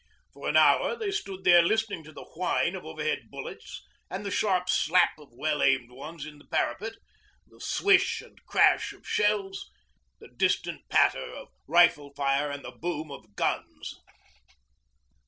For 0.33 0.49
an 0.49 0.57
hour 0.57 0.95
they 0.95 1.11
stood 1.11 1.43
there 1.43 1.61
listening 1.61 2.03
to 2.05 2.11
the 2.11 2.23
whine 2.23 2.73
of 2.73 2.83
overhead 2.83 3.29
bullets 3.29 3.85
and 4.09 4.25
the 4.25 4.31
sharp 4.31 4.67
'slap' 4.67 5.11
of 5.19 5.27
well 5.31 5.61
aimed 5.61 5.91
ones 5.91 6.25
in 6.25 6.39
the 6.39 6.47
parapet, 6.47 6.93
the 7.45 7.59
swish 7.61 8.19
and 8.19 8.43
crash 8.47 8.93
of 8.93 9.07
shells, 9.07 9.69
the 10.19 10.29
distant 10.29 10.89
patter 10.89 11.31
of 11.35 11.49
rifle 11.67 12.11
fire 12.15 12.49
and 12.49 12.65
the 12.65 12.71
boom 12.71 13.11
of 13.11 13.21
the 13.21 13.33
guns. 13.35 13.93